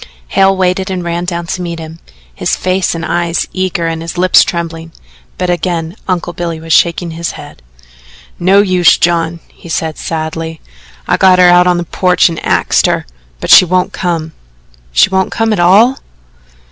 [0.29, 1.99] Hale waited and ran down to meet him,
[2.33, 4.91] his face and eyes eager and his lips trembling,
[5.37, 7.61] but again Uncle Billy was shaking his head.
[8.39, 10.59] "No use, John," he said sadly.
[11.07, 13.05] "I got her out on the porch and axed her,
[13.39, 14.31] but she won't come."
[14.91, 15.99] "She won't come at all?"